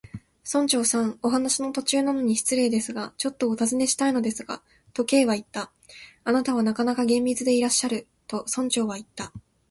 [0.51, 4.63] 「村長さん、お話の途中なのに失礼ですが、ちょっとおたずねしたいのですが」
[4.95, 5.71] と、Ｋ はいった。
[6.25, 9.31] 「あなたはなかなか厳密でいらっしゃる」と、村長はいった。